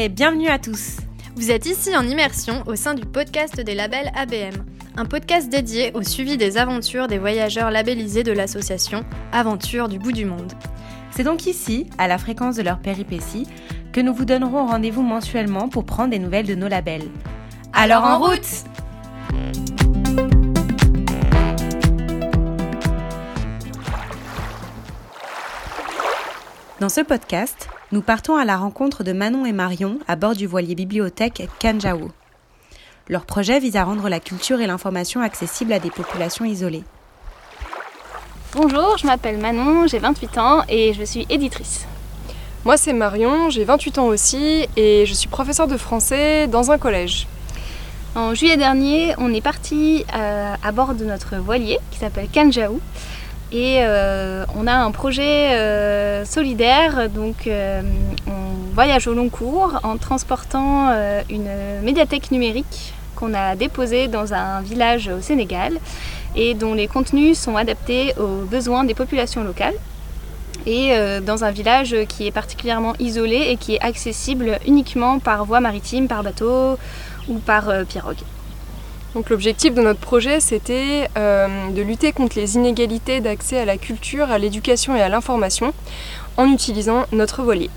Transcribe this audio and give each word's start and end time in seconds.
et 0.00 0.08
bienvenue 0.08 0.48
à 0.48 0.58
tous. 0.58 0.96
Vous 1.36 1.50
êtes 1.50 1.66
ici 1.66 1.94
en 1.94 2.08
immersion 2.08 2.64
au 2.66 2.74
sein 2.74 2.94
du 2.94 3.04
podcast 3.04 3.60
des 3.60 3.74
labels 3.74 4.10
ABM, 4.16 4.64
un 4.96 5.04
podcast 5.04 5.50
dédié 5.50 5.92
au 5.92 6.02
suivi 6.02 6.38
des 6.38 6.56
aventures 6.56 7.06
des 7.06 7.18
voyageurs 7.18 7.70
labellisés 7.70 8.22
de 8.22 8.32
l'association 8.32 9.04
Aventure 9.30 9.88
du 9.88 9.98
bout 9.98 10.12
du 10.12 10.24
monde. 10.24 10.54
C'est 11.10 11.22
donc 11.22 11.46
ici, 11.46 11.86
à 11.98 12.08
la 12.08 12.16
fréquence 12.16 12.56
de 12.56 12.62
leurs 12.62 12.78
péripéties, 12.78 13.46
que 13.92 14.00
nous 14.00 14.14
vous 14.14 14.24
donnerons 14.24 14.68
rendez-vous 14.68 15.02
mensuellement 15.02 15.68
pour 15.68 15.84
prendre 15.84 16.12
des 16.12 16.18
nouvelles 16.18 16.46
de 16.46 16.54
nos 16.54 16.68
labels. 16.68 17.10
Alors 17.74 18.04
en 18.04 18.20
route 18.20 18.64
Dans 26.80 26.88
ce 26.88 27.02
podcast, 27.02 27.68
nous 27.92 28.02
partons 28.02 28.36
à 28.36 28.44
la 28.44 28.56
rencontre 28.56 29.02
de 29.02 29.12
Manon 29.12 29.44
et 29.44 29.52
Marion 29.52 29.98
à 30.06 30.14
bord 30.14 30.34
du 30.36 30.46
voilier 30.46 30.76
bibliothèque 30.76 31.48
Kanjaou. 31.60 32.10
Leur 33.08 33.26
projet 33.26 33.58
vise 33.58 33.74
à 33.74 33.82
rendre 33.82 34.08
la 34.08 34.20
culture 34.20 34.60
et 34.60 34.68
l'information 34.68 35.20
accessibles 35.20 35.72
à 35.72 35.80
des 35.80 35.90
populations 35.90 36.44
isolées. 36.44 36.84
Bonjour, 38.54 38.96
je 38.96 39.06
m'appelle 39.06 39.38
Manon, 39.38 39.88
j'ai 39.88 39.98
28 39.98 40.38
ans 40.38 40.62
et 40.68 40.92
je 40.92 41.02
suis 41.02 41.26
éditrice. 41.30 41.86
Moi 42.64 42.76
c'est 42.76 42.92
Marion, 42.92 43.50
j'ai 43.50 43.64
28 43.64 43.98
ans 43.98 44.06
aussi 44.06 44.66
et 44.76 45.04
je 45.04 45.14
suis 45.14 45.28
professeure 45.28 45.66
de 45.66 45.76
français 45.76 46.46
dans 46.46 46.70
un 46.70 46.78
collège. 46.78 47.26
En 48.14 48.34
juillet 48.34 48.56
dernier, 48.56 49.14
on 49.18 49.32
est 49.32 49.40
parti 49.40 50.04
euh, 50.14 50.54
à 50.62 50.72
bord 50.72 50.94
de 50.94 51.04
notre 51.04 51.36
voilier 51.36 51.78
qui 51.90 51.98
s'appelle 51.98 52.28
Kanjaou 52.32 52.80
et 53.52 53.78
euh, 53.82 54.44
on 54.56 54.66
a 54.66 54.74
un 54.74 54.90
projet 54.92 55.54
euh, 55.54 56.24
solidaire, 56.24 57.10
donc 57.10 57.46
euh, 57.46 57.82
on 58.28 58.74
voyage 58.74 59.08
au 59.08 59.14
long 59.14 59.28
cours 59.28 59.80
en 59.82 59.96
transportant 59.96 60.90
une 61.28 61.50
médiathèque 61.82 62.30
numérique 62.30 62.94
qu'on 63.16 63.34
a 63.34 63.56
déposée 63.56 64.06
dans 64.06 64.32
un 64.32 64.60
village 64.60 65.08
au 65.08 65.20
Sénégal 65.20 65.74
et 66.36 66.54
dont 66.54 66.74
les 66.74 66.86
contenus 66.86 67.38
sont 67.38 67.56
adaptés 67.56 68.14
aux 68.18 68.44
besoins 68.46 68.84
des 68.84 68.94
populations 68.94 69.42
locales 69.42 69.74
et 70.66 70.92
dans 71.26 71.44
un 71.44 71.50
village 71.50 71.96
qui 72.08 72.28
est 72.28 72.30
particulièrement 72.30 72.94
isolé 73.00 73.48
et 73.48 73.56
qui 73.56 73.74
est 73.74 73.80
accessible 73.80 74.58
uniquement 74.66 75.18
par 75.18 75.44
voie 75.44 75.60
maritime, 75.60 76.06
par 76.06 76.22
bateau 76.22 76.78
ou 77.28 77.38
par 77.38 77.70
pirogue. 77.88 78.22
Donc 79.14 79.28
l'objectif 79.28 79.74
de 79.74 79.82
notre 79.82 79.98
projet, 79.98 80.38
c'était 80.38 81.08
euh, 81.18 81.70
de 81.70 81.82
lutter 81.82 82.12
contre 82.12 82.38
les 82.38 82.54
inégalités 82.54 83.20
d'accès 83.20 83.58
à 83.58 83.64
la 83.64 83.76
culture, 83.76 84.30
à 84.30 84.38
l'éducation 84.38 84.94
et 84.94 85.02
à 85.02 85.08
l'information 85.08 85.74
en 86.36 86.46
utilisant 86.52 87.06
notre 87.10 87.42
voilier. 87.42 87.70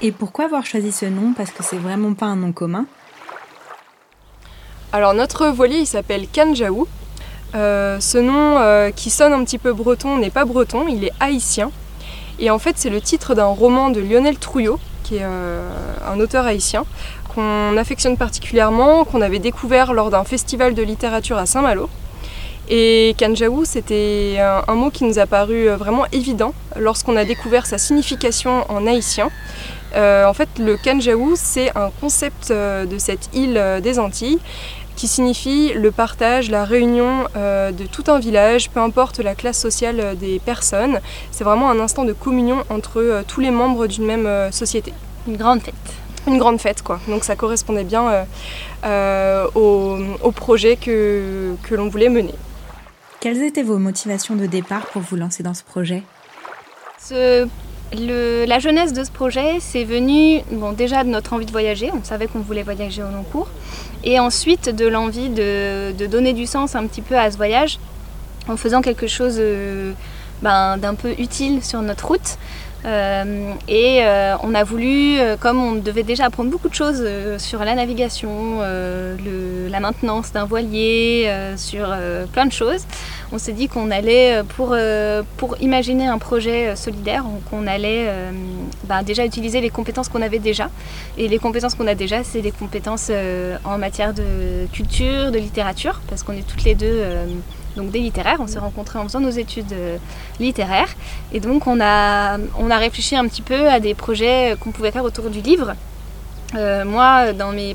Et 0.00 0.10
pourquoi 0.10 0.46
avoir 0.46 0.66
choisi 0.66 0.90
ce 0.90 1.06
nom? 1.06 1.32
Parce 1.36 1.52
que 1.52 1.62
c'est 1.62 1.76
vraiment 1.76 2.12
pas 2.14 2.26
un 2.26 2.34
nom 2.34 2.50
commun? 2.50 2.86
Alors 4.90 5.14
notre 5.14 5.46
voilier, 5.46 5.78
il 5.78 5.86
s'appelle 5.86 6.26
Kanjaou. 6.26 6.88
Euh, 7.54 8.00
ce 8.00 8.18
nom 8.18 8.58
euh, 8.58 8.90
qui 8.90 9.10
sonne 9.10 9.32
un 9.32 9.44
petit 9.44 9.58
peu 9.58 9.72
breton 9.72 10.16
n'est 10.16 10.30
pas 10.30 10.44
breton, 10.44 10.88
il 10.88 11.04
est 11.04 11.12
haïtien. 11.20 11.70
Et 12.40 12.50
en 12.50 12.58
fait, 12.58 12.78
c'est 12.78 12.90
le 12.90 13.00
titre 13.00 13.36
d'un 13.36 13.46
roman 13.46 13.90
de 13.90 14.00
Lionel 14.00 14.38
Trouillot, 14.38 14.80
qui 15.04 15.16
est 15.16 15.22
un 15.22 16.18
auteur 16.18 16.46
haïtien, 16.46 16.84
qu'on 17.34 17.76
affectionne 17.76 18.16
particulièrement, 18.16 19.04
qu'on 19.04 19.20
avait 19.20 19.38
découvert 19.38 19.92
lors 19.92 20.10
d'un 20.10 20.24
festival 20.24 20.74
de 20.74 20.82
littérature 20.82 21.38
à 21.38 21.46
Saint-Malo. 21.46 21.88
Et 22.68 23.14
Kanjaou, 23.18 23.64
c'était 23.64 24.38
un, 24.40 24.74
mot 24.74 24.90
qui 24.90 25.04
nous 25.04 25.18
a 25.18 25.26
paru 25.26 25.68
euh, 25.68 25.76
vraiment 25.76 26.06
évident 26.12 26.54
lorsqu'on 26.78 27.16
a 27.16 27.24
découvert 27.24 27.66
sa 27.66 27.76
signification 27.76 28.64
en 28.70 28.86
haïtien. 28.86 29.30
Euh, 29.94 30.24
en 30.26 30.32
fait, 30.32 30.48
le 30.58 30.76
Kanjaou, 30.76 31.32
c'est 31.34 31.76
un 31.76 31.90
concept 32.00 32.50
euh, 32.50 32.86
de 32.86 32.98
cette 32.98 33.28
île 33.34 33.60
des 33.82 33.98
Antilles 33.98 34.38
qui 34.94 35.08
signifie 35.08 35.72
le 35.74 35.90
partage, 35.90 36.50
la 36.50 36.64
réunion 36.64 37.24
de 37.34 37.86
tout 37.90 38.04
un 38.08 38.18
village, 38.18 38.68
peu 38.68 38.78
importe 38.78 39.20
la 39.20 39.34
classe 39.34 39.58
sociale 39.58 40.16
des 40.18 40.38
personnes. 40.38 41.00
C'est 41.30 41.44
vraiment 41.44 41.70
un 41.70 41.80
instant 41.80 42.04
de 42.04 42.12
communion 42.12 42.58
entre 42.68 43.24
tous 43.26 43.40
les 43.40 43.50
membres 43.50 43.86
d'une 43.86 44.04
même 44.04 44.52
société. 44.52 44.92
Une 45.26 45.38
grande 45.38 45.62
fête 45.62 46.01
une 46.26 46.38
grande 46.38 46.60
fête 46.60 46.82
quoi. 46.82 47.00
Donc 47.08 47.24
ça 47.24 47.36
correspondait 47.36 47.84
bien 47.84 48.08
euh, 48.08 48.24
euh, 48.84 49.46
au, 50.22 50.32
projet 50.32 50.76
que, 50.76 51.54
l'on 51.70 51.88
voulait 51.88 52.08
mener. 52.08 52.34
Quelles 53.20 53.42
étaient 53.42 53.62
vos 53.62 53.78
motivations 53.78 54.34
de 54.34 54.46
départ 54.46 54.86
pour 54.86 55.02
vous 55.02 55.16
lancer 55.16 55.42
dans 55.42 55.54
ce 55.54 55.62
projet? 55.62 56.02
La 57.94 58.58
jeunesse 58.58 58.94
de 58.94 59.04
ce 59.04 59.10
projet, 59.10 59.58
c'est 59.60 59.84
venu 59.84 60.40
bon, 60.50 60.72
déjà 60.72 61.04
de 61.04 61.10
notre 61.10 61.34
envie 61.34 61.44
de 61.44 61.50
voyager, 61.50 61.90
on 61.92 62.02
savait 62.02 62.26
qu'on 62.26 62.40
voulait 62.40 62.62
voyager 62.62 63.02
au 63.02 63.08
long 63.08 63.22
cours, 63.22 63.48
et 64.02 64.18
ensuite 64.18 64.70
de 64.70 64.86
l'envie 64.86 65.28
de, 65.28 65.92
donner 66.06 66.32
du 66.32 66.46
sens 66.46 66.74
un 66.74 66.86
petit 66.86 67.02
peu 67.02 67.16
à 67.18 67.30
ce 67.30 67.36
voyage 67.36 67.78
en 68.48 68.56
faisant 68.56 68.80
quelque 68.80 69.06
chose 69.06 69.36
euh, 69.38 69.92
ben, 70.40 70.78
d'un 70.78 70.94
peu 70.94 71.12
utile 71.18 71.62
sur 71.62 71.82
notre 71.82 72.08
route. 72.08 72.38
Euh, 72.84 73.54
et 73.68 74.00
euh, 74.02 74.34
on 74.42 74.54
a 74.54 74.64
voulu, 74.64 75.18
euh, 75.18 75.36
comme 75.36 75.62
on 75.62 75.72
devait 75.74 76.02
déjà 76.02 76.26
apprendre 76.26 76.50
beaucoup 76.50 76.68
de 76.68 76.74
choses 76.74 77.06
sur 77.38 77.64
la 77.64 77.74
navigation, 77.74 78.60
la 78.60 79.80
maintenance 79.80 80.32
d'un 80.32 80.44
voilier, 80.44 81.30
sur 81.56 81.94
plein 82.32 82.46
de 82.46 82.52
choses, 82.52 82.84
on 83.32 83.38
s'est 83.38 83.52
dit 83.52 83.68
qu'on 83.68 83.90
allait, 83.90 84.42
pour, 84.56 84.76
pour 85.36 85.60
imaginer 85.60 86.06
un 86.06 86.18
projet 86.18 86.76
solidaire, 86.76 87.24
qu'on 87.50 87.66
allait 87.66 88.08
bah, 88.84 89.02
déjà 89.02 89.24
utiliser 89.24 89.60
les 89.60 89.70
compétences 89.70 90.08
qu'on 90.08 90.22
avait 90.22 90.38
déjà. 90.38 90.70
Et 91.16 91.28
les 91.28 91.38
compétences 91.38 91.74
qu'on 91.74 91.86
a 91.86 91.94
déjà, 91.94 92.24
c'est 92.24 92.42
des 92.42 92.52
compétences 92.52 93.10
en 93.64 93.78
matière 93.78 94.12
de 94.12 94.66
culture, 94.72 95.30
de 95.30 95.38
littérature, 95.38 96.00
parce 96.08 96.22
qu'on 96.22 96.32
est 96.32 96.46
toutes 96.46 96.64
les 96.64 96.74
deux 96.74 97.02
donc 97.76 97.90
des 97.90 98.00
littéraires. 98.00 98.38
On 98.40 98.46
s'est 98.46 98.58
rencontrés 98.58 98.98
en 98.98 99.04
faisant 99.04 99.20
nos 99.20 99.30
études 99.30 99.72
euh, 99.72 99.98
littéraires. 100.40 100.94
Et 101.32 101.40
donc 101.40 101.66
on 101.66 101.80
a, 101.80 102.38
on 102.58 102.70
a 102.70 102.78
réfléchi 102.78 103.16
un 103.16 103.26
petit 103.26 103.42
peu 103.42 103.68
à 103.68 103.80
des 103.80 103.94
projets 103.94 104.56
qu'on 104.60 104.70
pouvait 104.70 104.90
faire 104.90 105.04
autour 105.04 105.30
du 105.30 105.40
livre. 105.40 105.74
Euh, 106.54 106.84
moi, 106.84 107.26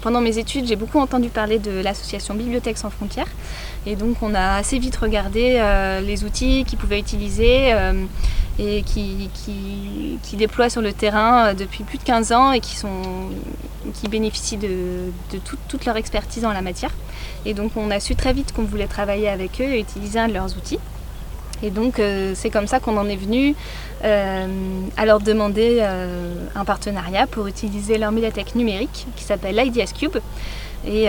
pendant 0.02 0.22
mes 0.22 0.38
études, 0.38 0.68
j'ai 0.68 0.75
beaucoup 0.75 1.00
entendu 1.00 1.30
parler 1.30 1.59
de 1.59 1.81
l'association 1.81 2.36
Bibliothèques 2.36 2.78
sans 2.78 2.90
frontières. 2.90 3.28
Et 3.88 3.96
donc 3.96 4.18
on 4.22 4.36
a 4.36 4.58
assez 4.58 4.78
vite 4.78 4.98
regardé 4.98 5.56
euh, 5.58 6.02
les 6.02 6.24
outils 6.24 6.66
qu'ils 6.66 6.78
pouvaient 6.78 7.00
utiliser 7.00 7.74
et 8.59 8.84
qui, 8.84 9.30
déploient 10.34 10.70
sur 10.70 10.81
le 10.81 10.92
terrain 10.92 11.53
depuis 11.53 11.84
plus 11.84 11.98
de 11.98 12.03
15 12.03 12.31
ans 12.34 12.52
et 12.52 12.59
qui, 12.59 12.78
bénéficient 14.09 14.58
de, 14.58 15.09
toute 15.70 15.86
leur 15.86 15.96
expertise 15.96 16.44
en 16.44 16.52
la 16.52 16.62
matière. 16.62 16.92
Et 17.46 17.53
donc 17.53 17.72
on 17.78 17.90
a 17.90 18.00
su 18.00 18.16
très 18.16 18.34
vite 18.34 18.52
qu'on 18.52 18.64
voulait 18.64 18.88
travailler 18.88 19.30
avec 19.30 19.62
eux 19.62 19.72
et 19.72 19.80
utiliser 19.80 20.19
un 20.19 20.28
de 20.28 20.34
leurs 20.34 20.58
outils. 20.58 20.80
Et 21.64 21.72
donc 21.72 22.00
euh, 22.00 22.34
c'est 22.36 22.50
comme 22.50 22.68
ça 22.68 22.80
qu'on 22.80 22.98
en 22.98 23.08
est 23.08 23.16
venu 23.16 23.56
euh, 24.04 24.48
à 24.96 25.06
leur 25.06 25.19
demander 25.19 25.80
euh, 25.81 26.36
un 26.56 26.66
partenariat 26.66 27.25
pour 27.25 27.48
utiliser 27.48 27.98
leur 27.98 28.12
médiathèque 28.12 28.56
numérique 28.56 29.08
qui 29.16 29.24
s'appelle 29.24 29.56
l'IDS 29.56 29.94
Cube 29.98 30.18
et 30.85 31.07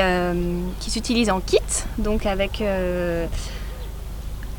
qui 0.81 0.91
s'utilise 0.91 1.31
en 1.31 1.41
kit, 1.41 1.59
donc 1.99 2.27
avec 2.27 2.63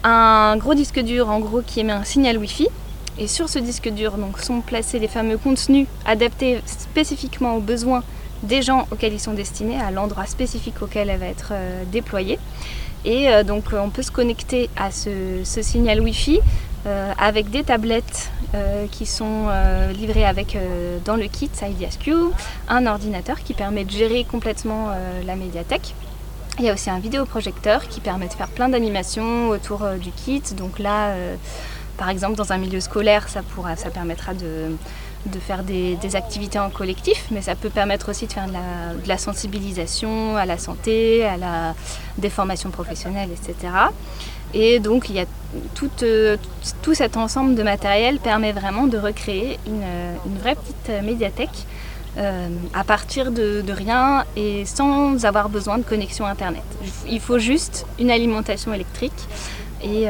un 0.04 0.58
gros 0.58 0.74
disque 0.74 1.00
dur 1.00 1.30
en 1.30 1.40
gros 1.40 1.62
qui 1.62 1.82
émet 1.82 1.94
un 1.94 2.04
signal 2.04 2.38
Wi-Fi. 2.38 2.68
Et 3.18 3.28
sur 3.28 3.50
ce 3.50 3.60
disque 3.60 3.90
dur 3.90 4.14
donc, 4.18 4.40
sont 4.40 4.62
placés 4.62 4.98
les 4.98 5.10
fameux 5.10 5.38
contenus 5.38 5.88
adaptés 6.06 6.62
spécifiquement 6.66 7.56
aux 7.56 7.60
besoins 7.60 8.04
des 8.44 8.62
gens 8.62 8.88
auxquels 8.92 9.14
ils 9.14 9.20
sont 9.20 9.34
destinés, 9.34 9.80
à 9.80 9.92
l'endroit 9.92 10.26
spécifique 10.26 10.82
auquel 10.82 11.10
elle 11.10 11.20
va 11.20 11.26
être 11.26 11.50
euh, 11.52 11.84
déployée. 11.92 12.40
Et 13.04 13.30
euh, 13.30 13.44
donc 13.44 13.66
on 13.74 13.90
peut 13.90 14.02
se 14.02 14.12
connecter 14.12 14.70
à 14.78 14.92
ce, 14.92 15.44
signal 15.44 16.00
Wi-Fi 16.00 16.40
euh, 16.86 17.14
avec 17.18 17.50
des 17.50 17.64
tablettes 17.64 18.32
qui 18.92 19.06
sont 19.06 19.48
livrées 19.94 20.26
avec 20.26 20.58
dans 21.06 21.16
le 21.16 21.28
kit 21.28 21.52
IDSQ, 21.62 22.12
un 22.68 22.88
ordinateur 22.88 23.44
qui 23.44 23.54
permet 23.54 23.86
de 23.86 23.92
gérer 23.92 24.24
complètement 24.24 24.88
la 25.24 25.36
médiathèque. 25.36 25.94
Il 26.58 26.66
y 26.66 26.70
a 26.70 26.74
aussi 26.74 26.90
un 26.90 26.98
vidéoprojecteur 26.98 27.88
qui 27.88 28.00
permet 28.00 28.28
de 28.28 28.34
faire 28.34 28.48
plein 28.48 28.68
d'animations 28.68 29.50
autour 29.50 29.88
du 30.02 30.10
kit. 30.10 30.42
Donc 30.58 30.80
là, 30.80 31.14
par 32.00 32.10
exemple, 32.10 32.36
dans 32.36 32.54
un 32.54 32.58
milieu 32.58 32.80
scolaire, 32.80 33.28
ça, 33.28 33.44
pourra, 33.44 33.76
ça 33.76 33.90
permettra 33.90 34.34
de, 34.34 34.72
faire 35.42 35.64
des, 35.64 36.16
activités 36.16 36.58
en 36.58 36.70
collectif, 36.70 37.26
mais 37.30 37.42
ça 37.42 37.56
peut 37.56 37.70
permettre 37.70 38.10
aussi 38.10 38.26
de 38.26 38.32
faire 38.32 38.48
de 38.48 39.08
la, 39.08 39.18
sensibilisation 39.18 40.38
à 40.38 40.46
la 40.46 40.58
santé, 40.58 41.26
à 41.26 41.36
la 41.36 41.76
déformation 42.18 42.70
professionnelle, 42.70 43.30
etc. 43.32 43.74
Et 44.54 44.80
donc, 44.80 45.10
il 45.10 45.16
y 45.16 45.20
a 45.20 45.26
tout, 45.76 45.90
euh, 46.04 46.38
cet 46.94 47.18
ensemble 47.18 47.56
de 47.56 47.64
matériel 47.64 48.20
permet 48.20 48.52
vraiment 48.52 48.88
de 48.88 48.98
recréer 48.98 49.60
une, 49.68 50.38
vraie 50.40 50.56
petite 50.56 51.04
médiathèque 51.04 51.66
à 52.74 52.84
partir 52.84 53.32
de, 53.32 53.64
rien 53.72 54.26
et 54.36 54.66
sans 54.66 55.24
avoir 55.24 55.48
besoin 55.48 55.78
de 55.78 55.84
connexion 55.84 56.26
Internet. 56.26 56.64
Il 57.10 57.22
faut 57.22 57.40
juste 57.40 57.86
une 57.98 58.12
alimentation 58.12 58.74
électrique. 58.74 59.14
Et, 59.82 60.08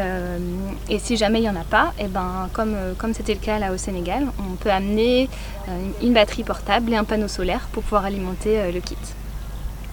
si 0.97 1.17
jamais 1.17 1.39
il 1.39 1.43
n'y 1.43 1.49
en 1.49 1.55
a 1.55 1.63
pas, 1.63 1.93
eh 1.99 2.07
ben, 2.07 2.49
comme 2.53 2.75
comme 2.97 3.13
c'était 3.13 3.35
le 3.35 3.39
cas 3.39 3.59
là 3.59 3.71
au 3.71 3.77
Sénégal, 3.77 4.25
on 4.39 4.55
peut 4.55 4.71
amener 4.71 5.29
une 6.01 6.13
batterie 6.13 6.43
portable 6.43 6.91
et 6.93 6.95
un 6.95 7.03
panneau 7.03 7.27
solaire 7.27 7.67
pour 7.71 7.83
pouvoir 7.83 8.05
alimenter 8.05 8.71
le 8.71 8.79
kit 8.79 8.97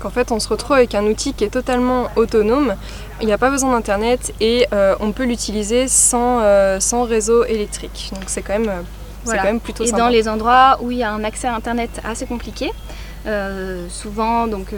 qu'en 0.06 0.10
fait 0.12 0.30
on 0.30 0.38
se 0.38 0.48
retrouve 0.48 0.76
avec 0.76 0.94
un 0.94 1.04
outil 1.04 1.32
qui 1.34 1.42
est 1.42 1.50
totalement 1.50 2.08
autonome, 2.14 2.74
il 3.20 3.26
n'y 3.26 3.32
a 3.32 3.38
pas 3.38 3.50
besoin 3.50 3.72
d'internet 3.72 4.32
et 4.40 4.66
euh, 4.72 4.94
on 5.00 5.10
peut 5.10 5.24
l'utiliser 5.24 5.88
sans, 5.88 6.38
euh, 6.40 6.78
sans 6.78 7.02
réseau 7.02 7.44
électrique. 7.44 8.12
Donc 8.14 8.24
c'est 8.28 8.42
quand, 8.42 8.58
même, 8.58 8.68
euh, 8.68 9.32
quand 9.36 9.42
même 9.42 9.58
plutôt 9.58 9.82
et 9.82 9.88
sympa. 9.88 9.98
Et 9.98 10.00
dans 10.00 10.08
les 10.08 10.28
endroits 10.28 10.78
où 10.80 10.92
il 10.92 10.98
y 10.98 11.02
a 11.02 11.10
un 11.10 11.24
accès 11.24 11.48
à 11.48 11.54
internet 11.54 12.00
assez 12.04 12.26
compliqué, 12.26 12.70
souvent 13.88 14.46
donc 14.46 14.68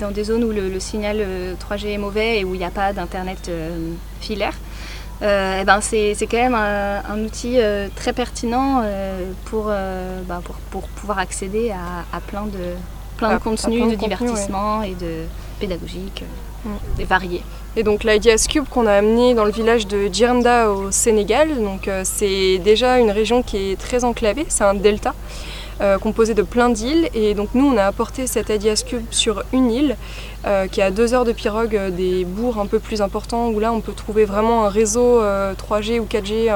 dans 0.00 0.10
des 0.10 0.24
zones 0.24 0.42
où 0.42 0.50
le, 0.50 0.80
signal 0.80 1.24
3G 1.60 1.92
est 1.94 1.98
mauvais 1.98 2.40
et 2.40 2.44
où 2.44 2.56
il 2.56 2.58
n'y 2.58 2.64
a 2.64 2.70
pas 2.70 2.92
d'internet 2.92 3.48
filaire, 4.20 4.54
eh 5.22 5.64
ben 5.64 5.80
c'est 5.80 6.16
quand 6.22 6.42
même 6.48 6.56
un, 6.56 7.24
outil 7.24 7.58
très 7.94 8.12
pertinent 8.12 8.82
pour, 9.44 9.66
bah, 10.26 10.40
pour, 10.42 10.56
pour, 10.70 10.88
pouvoir 10.88 11.20
accéder 11.20 11.70
à, 11.70 12.16
à 12.16 12.20
plein 12.20 12.46
de, 12.46 12.74
plein 13.18 13.34
de 13.34 13.42
contenus 13.42 13.90
de, 13.90 13.96
divertissement 13.96 14.82
et 14.82 14.94
de 14.94 15.24
pédagogique 15.60 16.24
euh, 16.24 16.70
mm. 16.70 17.00
et 17.00 17.04
variés. 17.04 17.42
Et 17.76 17.82
donc 17.82 18.04
l'Ideas 18.04 18.46
Cube 18.48 18.64
qu'on 18.70 18.86
a 18.86 18.92
amené 18.92 19.34
dans 19.34 19.44
le 19.44 19.50
village 19.50 19.86
de 19.86 20.08
Djirnda 20.10 20.70
au 20.70 20.90
Sénégal, 20.90 21.62
donc 21.62 21.86
euh, 21.86 22.02
c'est 22.04 22.58
déjà 22.58 22.98
une 22.98 23.10
région 23.10 23.42
qui 23.42 23.72
est 23.72 23.78
très 23.78 24.04
enclavée, 24.04 24.46
c'est 24.48 24.64
un 24.64 24.74
delta. 24.74 25.14
Euh, 25.80 25.96
composé 25.96 26.34
de 26.34 26.42
plein 26.42 26.70
d'îles 26.70 27.08
et 27.14 27.34
donc 27.34 27.50
nous 27.54 27.64
on 27.64 27.76
a 27.76 27.84
apporté 27.84 28.26
cet 28.26 28.48
Ideas 28.48 28.82
Cube 28.84 29.04
sur 29.12 29.44
une 29.52 29.70
île 29.70 29.96
qui 30.72 30.80
est 30.80 30.82
à 30.82 30.90
deux 30.90 31.14
heures 31.14 31.24
de 31.26 31.30
pirogue 31.32 31.78
des 31.94 32.24
bourgs 32.24 32.58
un 32.58 32.66
peu 32.66 32.80
plus 32.80 33.00
importants 33.00 33.48
où 33.50 33.60
là 33.60 33.72
on 33.72 33.80
peut 33.80 33.92
trouver 33.92 34.24
vraiment 34.24 34.64
un 34.64 34.70
réseau 34.70 35.20
3G 35.20 36.00
ou 36.00 36.06
4G 36.06 36.50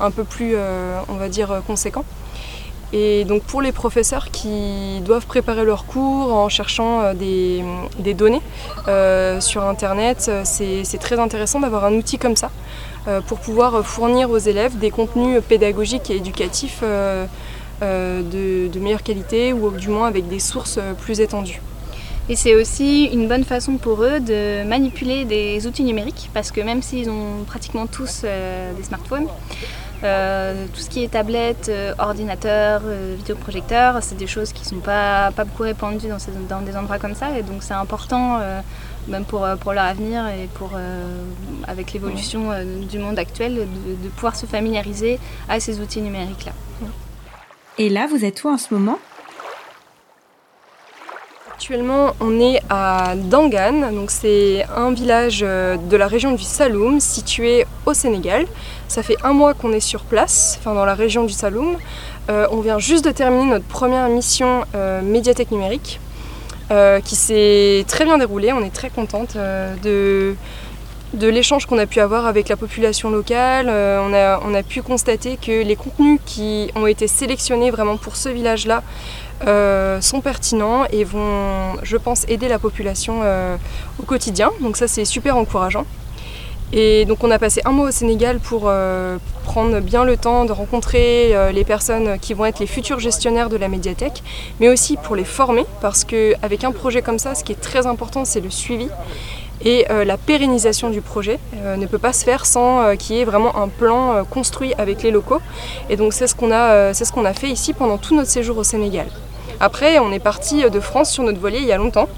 un 0.00 0.10
peu 0.10 0.24
plus 0.24 0.54
on 1.08 1.14
va 1.14 1.28
dire 1.30 1.62
conséquent. 1.66 2.04
Et 2.92 3.24
donc 3.24 3.42
pour 3.42 3.62
les 3.62 3.72
professeurs 3.72 4.30
qui 4.30 5.00
doivent 5.04 5.26
préparer 5.26 5.64
leurs 5.64 5.86
cours 5.86 6.34
en 6.34 6.48
cherchant 6.50 7.00
euh, 7.00 7.14
des, 7.14 8.14
données 8.14 8.42
euh, 8.86 9.40
sur 9.40 9.64
Internet, 9.64 10.26
euh, 10.28 10.42
c'est 10.44 10.98
très 10.98 11.18
intéressant 11.18 11.60
d'avoir 11.60 11.86
un 11.86 11.94
outil 11.94 12.18
comme 12.18 12.36
ça 12.36 12.50
pour 13.26 13.40
pouvoir 13.40 13.84
fournir 13.84 14.30
aux 14.30 14.38
élèves 14.38 14.78
des 14.78 14.92
contenus 14.92 15.42
pédagogiques 15.42 16.08
et 16.10 16.18
éducatifs 16.18 16.84
de, 17.80 18.78
meilleure 18.78 19.02
qualité 19.02 19.52
ou 19.52 19.72
du 19.72 19.88
moins 19.88 20.06
avec 20.06 20.28
des 20.28 20.38
sources 20.38 20.78
plus 21.00 21.20
étendues. 21.20 21.60
Et 22.28 22.36
c'est 22.36 22.54
aussi 22.54 23.06
une 23.06 23.26
bonne 23.26 23.42
façon 23.42 23.76
pour 23.76 24.04
eux 24.04 24.20
de 24.20 24.62
manipuler 24.62 25.24
des 25.24 25.66
outils 25.66 25.82
numériques 25.82 26.30
parce 26.32 26.52
que 26.52 26.60
même 26.60 26.80
s'ils 26.80 27.10
ont 27.10 27.42
pratiquement 27.44 27.88
tous 27.88 28.22
des 28.22 28.84
smartphones, 28.84 29.26
euh, 30.04 30.66
tout 30.72 30.80
ce 30.80 30.90
qui 30.90 31.04
est 31.04 31.08
tablette, 31.08 31.68
euh, 31.68 31.94
ordinateur, 31.98 32.82
euh, 32.84 33.14
vidéoprojecteur, 33.16 34.02
c'est 34.02 34.16
des 34.16 34.26
choses 34.26 34.52
qui 34.52 34.62
ne 34.62 34.68
sont 34.68 34.80
pas, 34.80 35.30
pas 35.32 35.44
beaucoup 35.44 35.62
répandues 35.62 36.08
dans, 36.08 36.18
dans, 36.48 36.60
des 36.62 36.76
endroits 36.76 36.98
comme 36.98 37.14
ça. 37.14 37.38
Et 37.38 37.42
donc 37.42 37.62
c'est 37.62 37.74
important, 37.74 38.40
même 39.08 39.24
pour, 39.24 39.46
pour 39.60 39.72
leur 39.72 39.84
avenir 39.84 40.26
et 40.28 40.48
pour, 40.54 40.72
avec 41.66 41.92
l'évolution 41.92 42.50
du 42.90 42.98
monde 42.98 43.18
actuel, 43.18 43.54
de, 43.54 43.60
de, 43.60 44.08
pouvoir 44.10 44.36
se 44.36 44.46
familiariser 44.46 45.18
à 45.48 45.60
ces 45.60 45.80
outils 45.80 46.02
numériques-là. 46.02 46.52
Et 47.78 47.88
là, 47.88 48.06
vous 48.06 48.24
êtes 48.24 48.44
où 48.44 48.48
en 48.48 48.58
ce 48.58 48.74
moment? 48.74 48.98
Actuellement, 51.62 52.10
on 52.18 52.40
est 52.40 52.60
à 52.70 53.14
Dangan, 53.14 53.92
donc 53.92 54.10
c'est 54.10 54.66
un 54.76 54.90
village 54.90 55.42
euh, 55.46 55.76
de 55.76 55.96
la 55.96 56.08
région 56.08 56.32
du 56.32 56.42
Saloum 56.42 56.98
situé 56.98 57.66
au 57.86 57.94
Sénégal. 57.94 58.46
Ça 58.88 59.04
fait 59.04 59.14
un 59.22 59.32
mois 59.32 59.54
qu'on 59.54 59.72
est 59.72 59.78
sur 59.78 60.00
place, 60.00 60.58
enfin 60.58 60.74
dans 60.74 60.84
la 60.84 60.96
région 60.96 61.22
du 61.22 61.32
Saloum. 61.32 61.76
Euh, 62.30 62.48
on 62.50 62.62
vient 62.62 62.80
juste 62.80 63.04
de 63.04 63.12
terminer 63.12 63.44
notre 63.44 63.64
première 63.64 64.08
mission 64.08 64.64
euh, 64.74 65.02
médiathèque 65.02 65.52
numérique 65.52 66.00
qui 67.04 67.16
s'est 67.16 67.84
très 67.86 68.06
bien 68.06 68.16
déroulée. 68.16 68.50
On 68.52 68.64
est 68.64 68.74
très 68.74 68.88
contente 68.88 69.36
de, 69.36 70.34
l'échange 71.20 71.66
qu'on 71.66 71.76
a 71.76 71.84
pu 71.84 72.00
avoir 72.00 72.26
avec 72.26 72.48
la 72.48 72.56
population 72.56 73.10
locale. 73.10 73.68
on, 73.68 74.14
a, 74.14 74.40
on, 74.42 74.54
a, 74.54 74.62
pu 74.62 74.80
constater 74.80 75.36
que 75.36 75.62
les 75.62 75.76
contenus 75.76 76.18
qui 76.24 76.70
ont 76.74 76.86
été 76.86 77.08
sélectionnés 77.08 77.70
vraiment 77.70 77.98
pour 77.98 78.16
ce 78.16 78.30
village-là 78.30 78.82
euh, 79.46 80.00
sont 80.00 80.20
pertinents 80.20 80.84
et 80.92 81.04
vont, 81.04 81.76
je 81.82 81.96
pense, 81.96 82.24
aider 82.28 82.48
la 82.48 82.58
population 82.58 83.20
euh, 83.22 83.56
au 84.00 84.04
quotidien. 84.04 84.50
Donc 84.60 84.76
ça, 84.76 84.86
c'est 84.86 85.04
super 85.04 85.36
encourageant. 85.36 85.84
Et 86.74 87.04
donc 87.04 87.22
on 87.22 87.30
a 87.30 87.38
passé 87.38 87.60
un 87.66 87.70
mois 87.70 87.88
au 87.88 87.90
Sénégal 87.90 88.38
pour 88.38 88.62
euh, 88.64 89.18
prendre 89.44 89.80
bien 89.80 90.04
le 90.04 90.16
temps 90.16 90.46
de 90.46 90.52
rencontrer 90.52 91.34
les 91.52 91.64
personnes 91.64 92.18
qui 92.18 92.32
vont 92.32 92.46
être 92.46 92.60
les 92.60 92.66
futurs 92.66 92.98
gestionnaires 92.98 93.50
de 93.50 93.58
la 93.58 93.68
médiathèque, 93.68 94.22
mais 94.58 94.70
aussi 94.70 94.96
pour 94.96 95.14
les 95.14 95.24
former, 95.24 95.66
parce 95.82 96.04
qu'avec 96.04 96.64
un 96.64 96.72
projet 96.72 97.02
comme 97.02 97.18
ça, 97.18 97.34
ce 97.34 97.44
qui 97.44 97.52
est 97.52 97.60
très 97.60 97.86
important, 97.86 98.24
c'est 98.24 98.40
le 98.40 98.48
suivi. 98.48 98.88
Et 99.66 99.84
la 99.90 100.16
pérennisation 100.16 100.88
du 100.88 101.02
projet 101.02 101.38
ne 101.76 101.84
peut 101.84 101.98
pas 101.98 102.14
se 102.14 102.24
faire 102.24 102.46
sans 102.46 102.96
qu'il 102.96 103.16
y 103.16 103.20
ait 103.20 103.26
vraiment 103.26 103.54
un 103.62 103.68
plan 103.68 104.24
construit 104.24 104.72
avec 104.78 105.02
les 105.02 105.10
locaux. 105.10 105.42
Et 105.90 105.96
donc 105.96 106.14
c'est 106.14 106.26
ce 106.26 106.34
qu'on 106.34 106.50
a, 106.50 106.94
ce 106.94 107.12
qu'on 107.12 107.26
a 107.26 107.34
fait 107.34 107.50
ici 107.50 107.74
pendant 107.74 107.98
tout 107.98 108.16
notre 108.16 108.30
séjour 108.30 108.56
au 108.56 108.64
Sénégal. 108.64 109.08
Après, 109.64 110.00
on 110.00 110.10
est 110.10 110.18
parti 110.18 110.68
de 110.68 110.80
France 110.80 111.12
sur 111.12 111.22
notre 111.22 111.38
voilier 111.38 111.58
il 111.58 111.66
y 111.66 111.70
a 111.70 111.76
longtemps. 111.76 112.08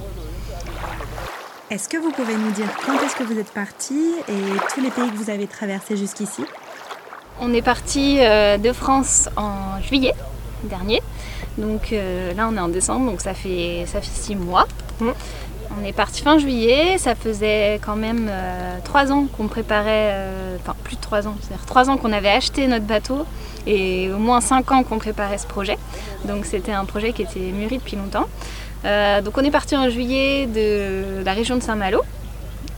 Est-ce 1.71 1.91
que 1.91 1.99
vous 1.99 2.11
pouvez 2.11 2.35
nous 2.37 2.51
dire 2.53 2.65
quand 2.87 2.95
est-ce 3.05 3.15
que 3.15 3.23
vous 3.23 3.39
êtes 3.39 3.53
parti 3.53 4.15
et 4.29 4.73
tous 4.73 4.81
les 4.81 4.89
pays 4.89 5.11
que 5.11 5.17
vous 5.17 5.29
avez 5.29 5.47
traversés 5.47 5.99
jusqu'ici? 5.99 6.43
On 7.43 7.53
est 7.53 7.61
parti 7.61 8.17
euh, 8.21 8.57
de 8.57 8.73
France 8.73 9.29
en 9.37 9.79
juillet 9.83 10.15
dernier. 10.63 11.03
Donc 11.59 11.93
euh, 11.93 12.33
là, 12.33 12.49
on 12.51 12.57
est 12.57 12.61
en 12.61 12.69
décembre, 12.69 13.11
donc 13.11 13.21
ça 13.21 13.35
fait, 13.35 13.85
ça 13.89 14.01
fait 14.01 14.23
six 14.23 14.37
mois. 14.37 14.67
Mmh. 15.01 15.11
On 15.79 15.85
est 15.85 15.93
parti 15.93 16.23
fin 16.23 16.39
juillet, 16.39 16.97
ça 16.97 17.15
faisait 17.15 17.79
quand 17.85 17.97
même 17.97 18.27
euh, 18.31 18.79
trois 18.85 19.13
ans 19.13 19.27
qu'on 19.37 19.49
préparait, 19.49 20.15
enfin 20.61 20.75
plus 20.83 20.97
de 20.97 21.01
trois 21.03 21.29
ans, 21.29 21.35
c'est-à-dire 21.43 21.67
trois 21.67 21.91
ans 21.91 21.99
qu'on 21.99 22.13
avait 22.15 22.31
acheté 22.31 22.67
notre 22.69 22.87
bateau 22.87 23.27
et 23.67 24.11
au 24.11 24.19
moins 24.19 24.41
5 24.41 24.73
ans 24.73 24.83
qu'on 24.83 24.99
préparait 24.99 25.39
ce 25.39 25.47
projet. 25.47 25.79
Donc 26.25 26.45
c'était 26.45 26.73
un 26.73 26.85
projet 26.85 27.13
qui 27.13 27.23
était 27.23 27.53
mûri 27.53 27.79
depuis 27.79 27.97
longtemps. 27.97 28.27
Euh, 28.85 29.23
donc 29.23 29.39
on 29.39 29.43
est 29.43 29.51
parti 29.51 29.77
en 29.77 29.89
juillet 29.89 30.47
de 30.47 31.25
la 31.25 31.33
région 31.33 31.57
de 31.57 31.63
Saint-Malo. 31.63 32.03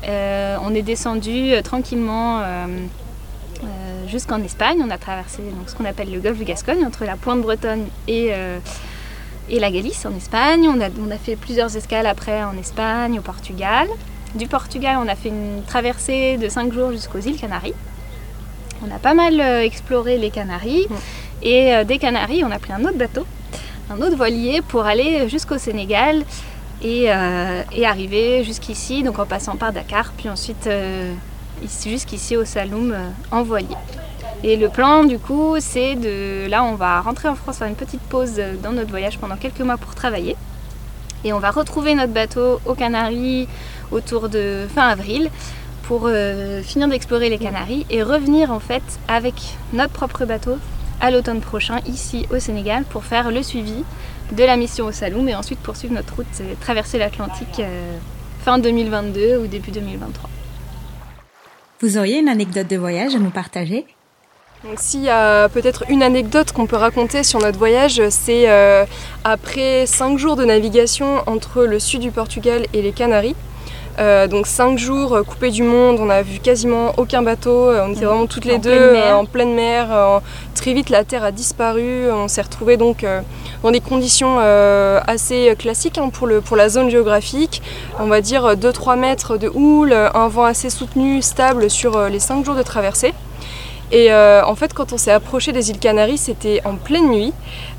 Euh, 0.08 0.56
on 0.62 0.74
est 0.74 0.82
descendu 0.82 1.52
euh, 1.52 1.62
tranquillement 1.62 2.42
jusqu'en 4.06 4.40
Espagne. 4.42 4.78
On 4.84 4.90
a 4.90 4.98
traversé 4.98 5.42
donc, 5.42 5.68
ce 5.68 5.74
qu'on 5.74 5.84
appelle 5.84 6.12
le 6.12 6.20
golfe 6.20 6.38
de 6.38 6.44
Gascogne 6.44 6.84
entre 6.84 7.04
la 7.04 7.16
pointe 7.16 7.42
bretonne 7.42 7.86
et, 8.06 8.30
et 9.48 9.58
la 9.58 9.70
Galice 9.70 10.06
en 10.06 10.14
Espagne. 10.14 10.68
On 10.68 10.80
a, 10.80 10.88
on 11.04 11.10
a 11.10 11.18
fait 11.18 11.34
plusieurs 11.34 11.76
escales 11.76 12.06
après 12.06 12.44
en 12.44 12.56
Espagne, 12.56 13.18
au 13.18 13.22
Portugal. 13.22 13.88
Du 14.36 14.46
Portugal, 14.46 14.98
on 15.02 15.08
a 15.08 15.16
fait 15.16 15.30
une 15.30 15.62
traversée 15.66 16.36
de 16.36 16.48
5 16.48 16.72
jours 16.72 16.92
jusqu'aux 16.92 17.18
îles 17.18 17.36
Canaries. 17.40 17.74
On 18.82 18.94
a 18.94 18.98
pas 18.98 19.14
mal 19.14 19.40
euh, 19.40 19.62
exploré 19.62 20.18
les 20.18 20.30
Canaries. 20.30 20.86
Et 21.42 21.74
euh, 21.74 21.84
des 21.84 21.98
Canaries, 21.98 22.44
on 22.44 22.50
a 22.50 22.58
pris 22.58 22.72
un 22.72 22.84
autre 22.84 22.98
bateau, 22.98 23.26
un 23.90 24.00
autre 24.00 24.16
voilier 24.16 24.60
pour 24.62 24.84
aller 24.84 25.28
jusqu'au 25.28 25.58
Sénégal 25.58 26.24
et, 26.82 27.10
euh, 27.10 27.62
arriver 27.84 28.44
jusqu'ici, 28.44 29.02
donc 29.02 29.18
en 29.18 29.26
passant 29.26 29.56
par 29.56 29.72
Dakar, 29.72 30.12
puis 30.16 30.28
ensuite 30.28 30.68
jusqu'ici 31.84 32.36
au 32.36 32.44
Saloum 32.44 32.94
en 33.30 33.42
voilier. 33.42 33.76
Et 34.42 34.56
le 34.56 34.68
plan, 34.68 35.04
du 35.04 35.18
coup, 35.18 35.56
c'est 35.58 35.94
de. 35.94 36.46
Là, 36.48 36.62
on 36.64 36.74
va 36.74 37.00
rentrer 37.00 37.28
en 37.28 37.34
France, 37.34 37.58
faire 37.58 37.68
une 37.68 37.74
petite 37.74 38.02
pause 38.02 38.40
dans 38.62 38.72
notre 38.72 38.90
voyage 38.90 39.18
pendant 39.18 39.36
quelques 39.36 39.60
mois 39.60 39.78
pour 39.78 39.94
travailler. 39.94 40.36
Et 41.24 41.32
on 41.32 41.38
va 41.38 41.50
retrouver 41.50 41.94
notre 41.94 42.12
bateau 42.12 42.60
aux 42.66 42.74
Canaries 42.74 43.48
autour 43.90 44.28
de 44.28 44.66
fin 44.74 44.88
avril 44.88 45.30
pour 45.86 46.02
euh, 46.06 46.62
finir 46.62 46.88
d'explorer 46.88 47.28
les 47.30 47.38
Canaries 47.38 47.86
et 47.90 48.02
revenir 48.02 48.50
en 48.50 48.58
fait 48.58 48.82
avec 49.06 49.34
notre 49.72 49.92
propre 49.92 50.24
bateau 50.24 50.58
à 51.00 51.10
l'automne 51.12 51.40
prochain 51.40 51.78
ici 51.86 52.26
au 52.34 52.40
Sénégal 52.40 52.84
pour 52.84 53.04
faire 53.04 53.30
le 53.30 53.42
suivi 53.42 53.84
de 54.32 54.44
la 54.44 54.56
mission 54.56 54.86
au 54.86 54.92
Saloum 54.92 55.28
et 55.28 55.36
ensuite 55.36 55.60
poursuivre 55.60 55.94
notre 55.94 56.16
route 56.16 56.26
euh, 56.40 56.54
traverser 56.60 56.98
l'Atlantique 56.98 57.60
euh, 57.60 57.96
fin 58.44 58.58
2022 58.58 59.38
ou 59.38 59.46
début 59.46 59.70
2023. 59.70 60.28
Vous 61.80 61.98
auriez 61.98 62.18
une 62.18 62.28
anecdote 62.28 62.66
de 62.66 62.76
voyage 62.76 63.14
à 63.14 63.18
nous 63.18 63.30
partager? 63.30 63.86
Donc 64.64 64.78
s'il 64.78 65.02
y 65.02 65.10
a 65.10 65.48
peut-être 65.50 65.84
une 65.88 66.02
anecdote 66.02 66.50
qu'on 66.50 66.66
peut 66.66 66.76
raconter 66.76 67.22
sur 67.22 67.38
notre 67.38 67.58
voyage, 67.58 68.00
c'est 68.08 68.48
après 69.22 69.84
cinq 69.86 70.16
jours 70.18 70.34
de 70.34 70.46
navigation 70.46 71.22
entre 71.26 71.64
le 71.64 71.78
sud 71.78 72.00
du 72.00 72.10
Portugal 72.10 72.66
et 72.72 72.80
les 72.80 72.92
Canaries, 72.92 73.36
euh, 73.98 74.26
donc 74.26 74.46
5 74.46 74.78
jours 74.78 75.14
euh, 75.14 75.22
coupés 75.22 75.50
du 75.50 75.62
monde, 75.62 75.98
on 76.00 76.10
a 76.10 76.22
vu 76.22 76.38
quasiment 76.38 76.92
aucun 76.98 77.22
bateau, 77.22 77.70
euh, 77.70 77.86
on 77.86 77.92
était 77.92 78.04
vraiment 78.04 78.26
toutes 78.26 78.44
les 78.44 78.58
deux 78.58 78.94
en 79.12 79.24
pleine 79.24 79.54
mer. 79.54 79.88
très 80.54 80.74
vite 80.74 80.90
la 80.90 81.04
terre 81.04 81.24
a 81.24 81.32
disparu, 81.32 82.10
on 82.10 82.28
s'est 82.28 82.42
retrouvé 82.42 82.76
donc 82.76 83.06
dans 83.62 83.70
des 83.70 83.80
conditions 83.80 84.38
assez 84.38 85.54
classiques 85.58 85.98
hein, 85.98 86.10
pour, 86.10 86.26
le, 86.26 86.40
pour 86.40 86.56
la 86.56 86.68
zone 86.68 86.90
géographique. 86.90 87.62
On 87.98 88.06
va 88.06 88.20
dire 88.20 88.56
2-3 88.56 88.98
mètres 88.98 89.36
de 89.36 89.48
houle, 89.48 89.92
un 89.92 90.28
vent 90.28 90.44
assez 90.44 90.70
soutenu, 90.70 91.22
stable 91.22 91.70
sur 91.70 92.08
les 92.08 92.20
5 92.20 92.44
jours 92.44 92.54
de 92.54 92.62
traversée. 92.62 93.14
Et 93.92 94.12
euh, 94.12 94.44
en 94.44 94.56
fait, 94.56 94.74
quand 94.74 94.92
on 94.92 94.98
s'est 94.98 95.12
approché 95.12 95.52
des 95.52 95.70
îles 95.70 95.78
Canaries, 95.78 96.18
c'était 96.18 96.60
en 96.64 96.74
pleine 96.74 97.08
nuit. 97.08 97.32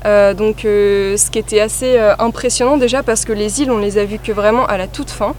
Euh, 0.06 0.32
donc, 0.32 0.64
euh, 0.64 1.16
ce 1.16 1.30
qui 1.30 1.38
était 1.38 1.60
assez 1.60 1.98
impressionnant 2.18 2.76
déjà 2.76 3.02
parce 3.02 3.24
que 3.24 3.32
les 3.32 3.60
îles, 3.60 3.70
on 3.70 3.78
les 3.78 3.98
a 3.98 4.04
vues 4.04 4.18
que 4.18 4.32
vraiment 4.32 4.66
à 4.66 4.78
la 4.78 4.86
toute 4.86 5.10
fin. 5.10 5.34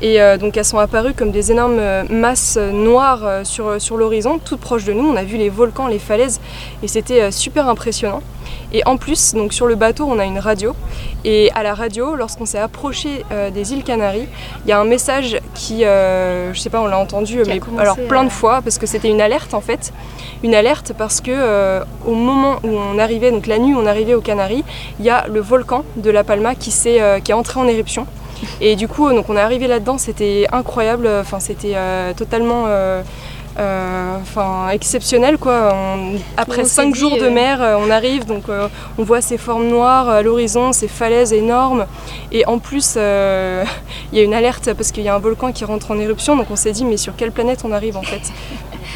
Et 0.00 0.18
donc, 0.38 0.56
elles 0.56 0.64
sont 0.64 0.78
apparues 0.78 1.14
comme 1.14 1.32
des 1.32 1.50
énormes 1.50 1.80
masses 2.08 2.56
noires 2.56 3.44
sur, 3.44 3.80
sur 3.80 3.96
l'horizon, 3.96 4.38
toutes 4.38 4.60
proches 4.60 4.84
de 4.84 4.92
nous. 4.92 5.08
On 5.08 5.16
a 5.16 5.24
vu 5.24 5.36
les 5.36 5.48
volcans, 5.48 5.88
les 5.88 5.98
falaises, 5.98 6.40
et 6.82 6.88
c'était 6.88 7.30
super 7.32 7.68
impressionnant. 7.68 8.22
Et 8.72 8.82
en 8.86 8.96
plus, 8.96 9.34
donc 9.34 9.52
sur 9.52 9.66
le 9.66 9.74
bateau, 9.74 10.06
on 10.08 10.18
a 10.18 10.24
une 10.24 10.38
radio. 10.38 10.74
Et 11.24 11.50
à 11.54 11.62
la 11.62 11.74
radio, 11.74 12.14
lorsqu'on 12.14 12.44
s'est 12.44 12.58
approché 12.58 13.24
euh, 13.32 13.50
des 13.50 13.72
îles 13.72 13.82
Canaries, 13.82 14.28
il 14.64 14.68
y 14.68 14.72
a 14.72 14.78
un 14.78 14.84
message 14.84 15.38
qui, 15.54 15.84
euh, 15.84 16.52
je 16.52 16.60
sais 16.60 16.70
pas, 16.70 16.80
on 16.80 16.86
l'a 16.86 16.98
entendu, 16.98 17.42
mais 17.46 17.60
alors 17.78 17.96
plein 17.96 18.24
de 18.24 18.28
fois, 18.28 18.60
parce 18.62 18.78
que 18.78 18.86
c'était 18.86 19.08
une 19.08 19.20
alerte 19.20 19.54
en 19.54 19.60
fait. 19.60 19.92
Une 20.42 20.54
alerte 20.54 20.92
parce 20.96 21.20
que 21.20 21.30
euh, 21.34 21.82
au 22.06 22.14
moment 22.14 22.56
où 22.62 22.68
on 22.68 22.98
arrivait, 22.98 23.30
donc 23.30 23.46
la 23.46 23.58
nuit 23.58 23.74
où 23.74 23.78
on 23.78 23.86
arrivait 23.86 24.14
aux 24.14 24.20
Canaries, 24.20 24.64
il 24.98 25.04
y 25.04 25.10
a 25.10 25.26
le 25.28 25.40
volcan 25.40 25.84
de 25.96 26.10
La 26.10 26.24
Palma 26.24 26.54
qui, 26.54 26.70
est, 26.70 27.22
qui 27.22 27.30
est 27.30 27.34
entré 27.34 27.60
en 27.60 27.66
éruption. 27.66 28.06
Et 28.60 28.76
du 28.76 28.86
coup, 28.86 29.10
donc 29.10 29.28
on 29.28 29.36
est 29.36 29.40
arrivé 29.40 29.66
là-dedans, 29.66 29.98
c'était 29.98 30.46
incroyable, 30.52 31.08
enfin 31.20 31.40
c'était 31.40 31.74
totalement 32.16 32.66
euh, 33.58 34.16
enfin 34.20 34.68
exceptionnel 34.68 35.36
quoi. 35.36 35.74
après 36.36 36.64
cinq 36.64 36.94
jours 36.94 37.16
de 37.16 37.24
euh, 37.24 37.30
mer, 37.30 37.60
euh, 37.60 37.76
on 37.76 37.90
arrive 37.90 38.24
donc 38.24 38.44
on 38.98 39.02
voit 39.02 39.20
ces 39.20 39.36
formes 39.36 39.66
noires 39.66 40.08
à 40.08 40.22
l'horizon, 40.22 40.72
ces 40.72 40.86
falaises 40.86 41.32
énormes 41.32 41.86
et 42.30 42.46
en 42.46 42.60
plus 42.60 42.94
il 42.96 44.18
y 44.18 44.20
a 44.20 44.22
une 44.22 44.34
alerte 44.34 44.72
parce 44.74 44.92
qu'il 44.92 45.02
y 45.02 45.08
a 45.08 45.14
un 45.16 45.18
volcan 45.18 45.50
qui 45.50 45.64
rentre 45.64 45.90
en 45.90 45.98
éruption 45.98 46.36
donc 46.36 46.46
on 46.52 46.56
s'est 46.56 46.70
dit 46.70 46.84
mais 46.84 46.96
sur 46.96 47.16
quelle 47.16 47.32
planète 47.32 47.62
on 47.64 47.72
arrive 47.72 47.96
en 47.96 48.02
fait? 48.02 48.22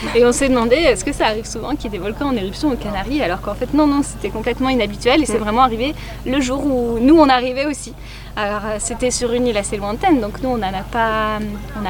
Et 0.15 0.25
on 0.25 0.33
s'est 0.33 0.49
demandé, 0.49 0.77
est-ce 0.77 1.05
que 1.05 1.13
ça 1.13 1.27
arrive 1.27 1.47
souvent 1.47 1.75
qu'il 1.75 1.85
y 1.85 1.87
ait 1.89 1.99
des 1.99 1.99
volcans 1.99 2.29
en 2.29 2.37
éruption 2.37 2.71
aux 2.71 2.77
Canaries 2.77 3.23
Alors 3.23 3.41
qu'en 3.41 3.55
fait, 3.55 3.73
non, 3.75 3.87
non, 3.87 4.03
c'était 4.03 4.31
complètement 4.31 4.69
inhabituel 4.69 5.23
et 5.23 5.27
c'est 5.27 5.39
mm. 5.39 5.43
vraiment 5.43 5.63
arrivé 5.63 5.95
le 6.27 6.41
jour 6.41 6.65
où 6.65 6.99
nous, 7.01 7.19
on 7.19 7.29
arrivait 7.29 7.67
aussi. 7.67 7.95
Alors, 8.35 8.63
euh, 8.65 8.77
c'était 8.79 9.11
sur 9.11 9.33
une 9.33 9.47
île 9.47 9.59
assez 9.59 9.77
lointaine, 9.77 10.21
donc 10.21 10.43
nous, 10.43 10.49
on 10.49 10.59
n'a 10.59 10.73
pas, 10.91 11.39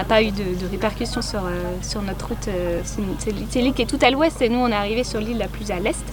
pas 0.09 0.23
eu 0.23 0.31
de, 0.31 0.43
répercussions 0.71 1.23
sur, 1.23 1.41
euh, 1.41 1.63
sur 1.83 2.03
notre 2.03 2.29
route. 2.29 2.49
Euh, 2.49 2.81
c'est 2.85 3.61
l'île 3.61 3.73
qui 3.73 3.83
est 3.83 3.87
tout 3.87 3.99
à 4.03 4.11
l'ouest 4.11 4.43
et 4.43 4.49
nous, 4.49 4.59
on 4.59 4.69
est 4.69 4.75
arrivé 4.75 5.05
sur 5.05 5.21
l'île 5.21 5.39
la 5.39 5.49
plus 5.49 5.71
à 5.71 5.79
l'est. 5.79 6.05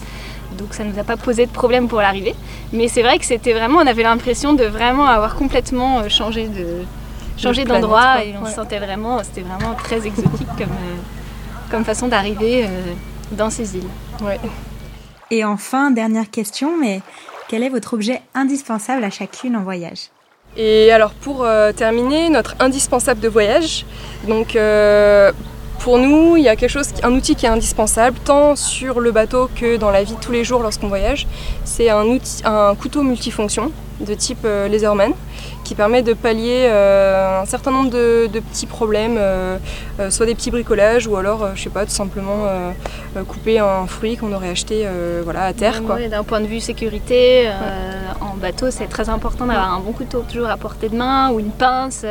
Donc 0.57 0.73
ça 0.73 0.83
ne 0.83 0.91
nous 0.91 0.99
a 0.99 1.03
pas 1.03 1.17
posé 1.17 1.45
de 1.45 1.51
problème 1.51 1.87
pour 1.87 1.99
l'arrivée. 1.99 2.35
Mais 2.73 2.87
c'est 2.87 3.01
vrai 3.01 3.17
que 3.19 3.25
c'était 3.25 3.53
vraiment, 3.53 3.79
on 3.79 3.87
avait 3.87 4.03
l'impression 4.03 4.53
de 4.53 4.65
vraiment 4.65 5.05
avoir 5.05 5.35
complètement 5.35 6.07
changé 6.09 6.47
de 6.47 6.83
changer 7.37 7.63
d'endroit 7.63 8.23
et 8.23 8.33
on 8.41 8.45
se 8.45 8.53
sentait 8.53 8.79
vraiment, 8.79 9.23
c'était 9.23 9.41
vraiment 9.41 9.73
très 9.75 10.05
exotique 10.05 10.47
comme, 10.57 10.67
comme 11.69 11.85
façon 11.85 12.07
d'arriver 12.07 12.65
euh, 12.65 12.67
dans 13.31 13.49
ces 13.49 13.77
îles. 13.77 13.87
Et 15.31 15.45
enfin, 15.45 15.91
dernière 15.91 16.29
question, 16.29 16.77
mais 16.77 17.01
quel 17.47 17.63
est 17.63 17.69
votre 17.69 17.93
objet 17.93 18.21
indispensable 18.33 19.03
à 19.03 19.09
chacune 19.09 19.55
en 19.55 19.63
voyage? 19.63 20.09
Et 20.57 20.91
alors 20.91 21.11
pour 21.11 21.43
euh, 21.43 21.71
terminer, 21.71 22.29
notre 22.29 22.55
indispensable 22.59 23.19
de 23.19 23.27
voyage, 23.27 23.85
donc 24.27 24.55
euh, 24.55 25.31
pour 25.79 25.99
nous, 25.99 26.37
il 26.37 26.43
y 26.43 26.49
a 26.49 26.55
quelque 26.55 26.71
chose, 26.71 26.87
un 27.03 27.13
outil 27.13 27.35
qui 27.35 27.45
est 27.45 27.49
indispensable, 27.49 28.17
tant 28.25 28.55
sur 28.55 28.99
le 28.99 29.11
bateau 29.11 29.49
que 29.55 29.77
dans 29.77 29.91
la 29.91 30.03
vie 30.03 30.15
de 30.15 30.19
tous 30.19 30.31
les 30.31 30.43
jours 30.43 30.61
lorsqu'on 30.61 30.87
voyage. 30.87 31.27
C'est 31.63 31.89
un, 31.89 32.03
un 32.45 32.75
couteau 32.75 33.03
multifonction 33.03 33.71
de 33.99 34.13
type 34.15 34.43
Laserman 34.43 35.13
qui 35.69 35.75
permet 35.75 36.01
de 36.01 36.13
pallier 36.13 36.65
euh, 36.65 37.43
un 37.43 37.45
certain 37.45 37.69
nombre 37.69 37.91
de, 37.91 38.27
petits 38.39 38.65
problèmes, 38.65 39.17
euh, 39.19 39.59
euh, 39.99 40.09
soit 40.09 40.25
des 40.25 40.33
petits 40.33 40.49
bricolages 40.49 41.05
ou 41.05 41.15
alors, 41.15 41.49
je 41.53 41.61
sais 41.61 41.69
pas, 41.69 41.85
tout 41.85 41.91
simplement 41.91 42.47
couper 43.27 43.59
un 43.59 43.85
fruit 43.85 44.17
qu'on 44.17 44.33
aurait 44.33 44.49
acheté 44.49 44.87
voilà, 45.23 45.43
à 45.43 45.53
terre. 45.53 45.81
D'un 46.09 46.23
point 46.23 46.41
de 46.41 46.47
vue 46.47 46.59
sécurité, 46.59 47.51
en 48.19 48.35
bateau, 48.35 48.71
c'est 48.71 48.87
très 48.87 49.09
important 49.09 49.45
d'avoir 49.45 49.71
un 49.71 49.79
bon 49.79 49.91
couteau 49.91 50.23
toujours 50.27 50.49
à 50.49 50.57
portée 50.57 50.89
de 50.89 50.95
main 50.95 51.29
ou 51.29 51.39
une 51.39 51.51
pince. 51.51 52.03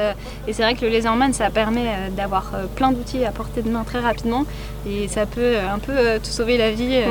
et 0.47 0.53
c'est 0.53 0.62
vrai 0.62 0.75
que 0.75 0.83
le 0.83 0.93
laserman, 0.93 1.33
ça 1.33 1.50
permet 1.50 2.11
d'avoir 2.17 2.53
plein 2.77 2.93
d'outils 2.93 3.25
à 3.25 3.33
portée 3.33 3.62
de 3.62 3.71
main 3.71 3.83
très 3.83 3.99
rapidement 3.99 4.45
et 4.88 5.09
ça 5.09 5.27
peut 5.27 5.57
un 5.59 5.81
peu 5.81 6.21
te 6.23 6.29
sauver 6.29 6.59
la 6.59 6.71
vie 6.71 7.03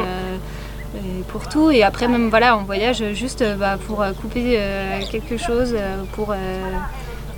pour 1.28 1.48
tout. 1.48 1.72
Et 1.72 1.84
après, 1.84 2.08
même 2.08 2.30
voilà, 2.30 2.58
on 2.58 2.64
voyage 2.64 3.04
juste 3.14 3.42
euh, 3.42 3.56
bah, 3.56 3.78
pour 3.88 4.02
euh, 4.02 4.12
couper 4.14 4.56
euh, 4.58 5.02
quelque 5.10 5.38
chose, 5.38 5.76
pour 6.14 6.34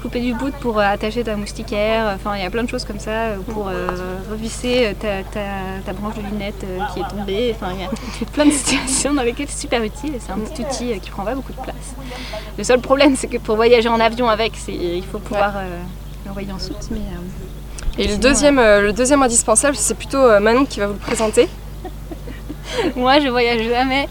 couper 0.02 0.22
du 0.22 0.34
bout 0.34 0.54
pour 0.62 0.80
attacher 0.80 1.24
ta 1.24 1.36
moustiquaire. 1.36 2.14
Enfin, 2.16 2.38
il 2.38 2.44
y 2.44 2.46
a 2.46 2.50
plein 2.50 2.64
de 2.64 2.70
choses 2.70 2.86
comme 2.86 3.00
ça 3.00 3.34
pour 3.50 3.70
revisser 4.32 4.96
ta, 5.00 5.24
ta, 5.24 5.94
branche 5.94 6.16
de 6.16 6.22
lunette 6.22 6.66
qui 6.94 7.02
est 7.02 7.08
tombée. 7.10 7.54
Enfin, 7.54 7.74
il 7.74 7.82
y 7.82 7.84
a 7.84 7.90
plein 8.34 8.46
de 8.46 8.52
situations 8.52 9.14
dans 9.14 9.24
lesquelles 9.24 9.50
c'est 9.50 9.62
super 9.62 9.84
utile 9.84 10.16
et 10.16 10.20
c'est 10.20 10.32
un 10.32 10.38
petit 10.38 10.62
outil 10.62 11.00
qui 11.02 11.10
prend 11.10 11.26
pas 11.26 11.36
beaucoup 11.36 11.52
de 11.52 11.62
place. 11.62 11.96
Le 12.58 12.64
seul 12.64 12.80
problème, 12.80 13.18
c'est 13.18 13.28
que 13.28 13.38
pour 13.38 13.58
voyager 13.58 13.90
en 13.90 14.00
avion 14.00 14.30
avec, 14.30 14.54
il 14.70 15.04
faut 15.04 15.20
pouvoir 15.20 15.56
l'envoyer 16.26 16.52
en 16.54 16.60
soute. 16.60 16.90
Mais, 16.92 17.02
et 18.02 18.08
le, 18.08 18.16
deuxième, 18.16 18.56
le 18.56 18.94
deuxième 18.94 19.22
indispensable, 19.22 19.76
c'est 19.76 19.96
plutôt 19.96 20.40
Manon 20.40 20.64
qui 20.64 20.80
va 20.80 20.88
vous 20.88 20.94
le 20.94 21.00
présenter. 21.00 21.50
Moi, 22.96 23.20
je 23.20 23.28
voyage 23.28 23.64
jamais 23.68 24.08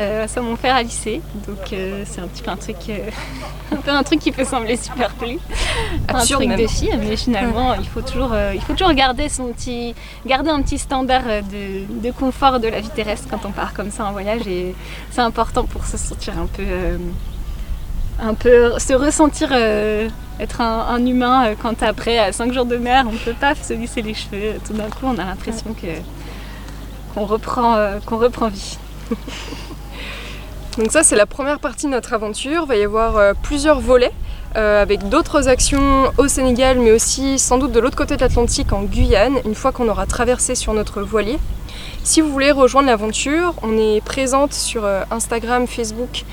euh, 0.00 0.26
sans 0.26 0.42
mon 0.42 0.56
frère 0.56 0.76
à 0.76 0.82
lycée, 0.82 1.20
donc 1.46 1.70
euh, 1.74 2.02
c'est 2.06 2.22
un 2.22 2.26
petit 2.26 2.42
peu 2.42 2.50
un 2.50 2.56
truc, 2.56 2.76
euh, 2.88 3.10
un 3.72 3.76
peu 3.76 3.90
un 3.90 4.02
truc 4.02 4.20
qui 4.20 4.32
peut 4.32 4.44
sembler 4.44 4.78
superflu, 4.78 5.38
un 6.08 6.24
truc 6.24 6.48
de 6.48 6.66
fille, 6.66 6.98
mais 6.98 7.14
finalement 7.14 7.74
il 7.74 7.86
faut 7.86 8.00
toujours, 8.00 8.34
il 8.54 8.60
faut 8.62 8.72
toujours 8.72 8.94
garder 8.94 9.28
son 9.28 9.52
petit, 9.52 9.94
garder 10.24 10.48
un 10.48 10.62
petit 10.62 10.78
standard 10.78 11.24
de, 11.24 12.10
confort 12.12 12.58
de 12.58 12.68
la 12.68 12.80
vie 12.80 12.88
terrestre 12.88 13.28
quand 13.30 13.44
on 13.44 13.52
part 13.52 13.74
comme 13.74 13.90
ça 13.90 14.06
en 14.06 14.12
voyage. 14.12 14.46
Et 14.46 14.74
c'est 15.10 15.20
important 15.20 15.64
pour 15.64 15.84
se 15.84 15.98
sentir 15.98 16.38
un 16.38 16.46
peu, 16.46 16.64
un 18.18 18.32
peu, 18.32 18.78
se 18.78 18.94
ressentir 18.94 19.52
être 19.52 20.60
un, 20.62 21.04
humain 21.04 21.54
quand 21.60 21.82
après 21.82 22.32
5 22.32 22.50
jours 22.50 22.64
de 22.64 22.78
mer 22.78 23.04
on 23.06 23.16
peut 23.16 23.36
pas 23.38 23.54
se 23.54 23.74
lisser 23.74 24.00
les 24.00 24.14
cheveux, 24.14 24.54
tout 24.66 24.72
d'un 24.72 24.88
coup 24.88 25.04
on 25.04 25.18
a 25.18 25.24
l'impression 25.24 25.74
que 25.74 26.00
qu'on 27.12 27.26
reprend, 27.26 27.76
euh, 27.76 27.98
qu'on 28.04 28.18
reprend 28.18 28.48
vie. 28.48 28.78
Donc 30.78 30.90
ça 30.90 31.02
c'est 31.02 31.16
la 31.16 31.26
première 31.26 31.58
partie 31.58 31.84
de 31.86 31.90
notre 31.90 32.14
aventure. 32.14 32.62
Il 32.64 32.68
va 32.68 32.76
y 32.76 32.82
avoir 32.82 33.18
euh, 33.18 33.32
plusieurs 33.42 33.80
volets 33.80 34.12
euh, 34.56 34.80
avec 34.80 35.08
d'autres 35.08 35.48
actions 35.48 36.12
au 36.16 36.28
Sénégal 36.28 36.78
mais 36.78 36.92
aussi 36.92 37.38
sans 37.38 37.58
doute 37.58 37.72
de 37.72 37.80
l'autre 37.80 37.96
côté 37.96 38.16
de 38.16 38.22
l'Atlantique 38.22 38.72
en 38.72 38.82
Guyane 38.82 39.36
une 39.44 39.54
fois 39.54 39.72
qu'on 39.72 39.88
aura 39.88 40.06
traversé 40.06 40.54
sur 40.54 40.72
notre 40.72 41.02
voilier. 41.02 41.38
Si 42.04 42.20
vous 42.20 42.30
voulez 42.30 42.50
rejoindre 42.50 42.88
l'aventure, 42.88 43.54
on 43.62 43.78
est 43.78 44.02
présente 44.04 44.54
sur 44.54 44.84
Instagram, 45.10 45.68
Facebook 45.68 46.24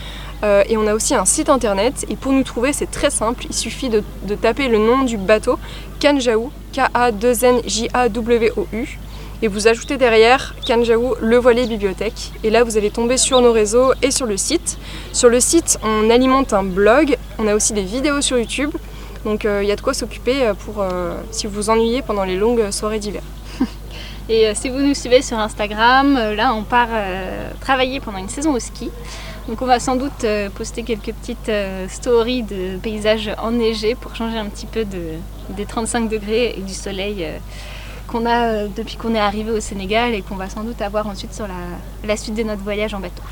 et 0.44 0.78
on 0.78 0.88
a 0.88 0.96
aussi 0.96 1.14
un 1.14 1.26
site 1.26 1.50
internet. 1.50 2.08
Et 2.10 2.16
pour 2.16 2.32
nous 2.32 2.42
trouver, 2.44 2.74
c'est 2.74 2.90
très 2.90 3.12
simple. 3.12 3.46
Il 3.48 3.54
suffit 3.54 3.90
de, 3.90 4.02
de 4.24 4.34
taper 4.34 4.68
le 4.68 4.80
nom 4.80 5.04
du 5.04 5.18
bateau, 5.18 5.60
Kanjaou, 6.02 6.52
K-A-2-N-J-A-W-O-U 6.74 9.00
et 9.42 9.48
vous 9.48 9.68
ajoutez 9.68 9.98
derrière 9.98 10.56
Kanjaou 10.68 11.16
le 11.22 11.38
voilier 11.38 11.66
bibliothèque. 11.66 12.32
Et 12.44 12.50
là, 12.50 12.64
vous 12.64 12.78
allez 12.78 12.92
tomber 12.92 13.18
sur 13.18 13.42
nos 13.42 13.52
réseaux 13.52 13.94
et 14.02 14.12
sur 14.12 14.26
le 14.26 14.38
site. 14.38 14.78
Sur 15.14 15.30
le 15.30 15.40
site, 15.40 15.80
on 15.84 16.10
alimente 16.10 16.54
un 16.54 16.64
blog, 16.64 17.18
on 17.38 17.48
a 17.48 17.56
aussi 17.56 17.74
des 17.74 17.84
vidéos 17.84 18.22
sur 18.22 18.38
YouTube. 18.38 18.72
Donc 19.26 19.44
il 19.44 19.50
euh, 19.50 19.64
y 19.64 19.72
a 19.72 19.76
de 19.76 19.82
quoi 19.82 19.94
s'occuper 19.94 20.44
euh, 20.44 20.54
pour 20.54 20.82
euh, 20.82 21.14
si 21.32 21.48
vous 21.48 21.54
vous 21.54 21.70
ennuyez 21.70 22.02
pendant 22.02 22.24
les 22.24 22.38
longues 22.38 22.72
soirées 22.72 23.00
d'hiver. 23.00 23.22
Et 24.30 24.54
si 24.56 24.70
vous 24.70 24.80
nous 24.80 24.94
suivez 24.94 25.22
sur 25.22 25.40
Instagram, 25.40 26.14
là 26.14 26.54
on 26.54 26.62
part 26.62 26.90
travailler 27.62 28.00
pendant 28.00 28.20
une 28.20 28.30
saison 28.30 28.54
au 28.54 28.60
ski. 28.60 28.92
Donc 29.48 29.64
on 29.64 29.66
va 29.66 29.80
sans 29.80 29.96
doute 29.96 30.24
poster 30.54 30.84
quelques 30.84 31.14
petites 31.16 31.52
stories 31.88 32.44
de 32.44 32.78
paysages 32.78 33.32
enneigés 33.42 33.96
pour 33.96 34.16
changer 34.16 34.38
un 34.38 34.46
petit 34.46 34.68
peu 34.68 34.86
de, 34.86 35.16
des 35.50 35.66
35 35.66 36.10
degrés 36.10 36.54
et 36.56 36.62
du 36.62 36.76
soleil 36.76 37.26
qu'on 38.10 38.26
a 38.26 38.48
euh, 38.48 38.68
depuis 38.76 38.98
qu'on 38.98 39.14
est 39.16 39.20
arrivé 39.20 39.52
au 39.52 39.60
Sénégal 39.60 40.14
et 40.14 40.22
qu'on 40.22 40.36
va 40.36 40.50
sans 40.50 40.64
doute 40.64 40.82
avoir 40.82 41.08
ensuite 41.08 41.34
sur 41.34 41.48
la, 42.04 42.18
suite 42.18 42.36
de 42.36 42.44
notre 42.44 42.64
voyage 42.64 42.94
en 42.94 43.00
bateau. 43.00 43.24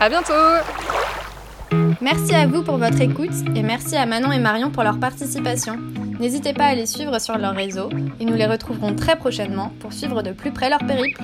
À 0.00 0.08
bientôt 0.08 0.32
Merci 2.00 2.34
à 2.34 2.46
vous 2.46 2.62
pour 2.62 2.76
votre 2.76 3.00
écoute 3.00 3.30
et 3.54 3.62
merci 3.62 3.96
à 3.96 4.04
Manon 4.04 4.32
et 4.32 4.38
Marion 4.38 4.70
pour 4.70 4.82
leur 4.82 4.98
participation. 4.98 5.78
N'hésitez 6.18 6.52
pas 6.52 6.66
à 6.66 6.74
les 6.74 6.86
suivre 6.86 7.18
sur 7.20 7.38
leur 7.38 7.54
réseau 7.54 7.88
et 8.20 8.24
nous 8.24 8.34
les 8.34 8.46
retrouverons 8.46 8.94
très 8.94 9.16
prochainement 9.16 9.72
pour 9.80 9.92
suivre 9.92 10.22
de 10.22 10.32
plus 10.32 10.50
près 10.50 10.68
leur 10.68 10.80
périple. 10.80 11.22